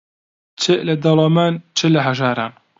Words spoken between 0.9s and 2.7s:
دەوڵەمەن، چ لە هەژاران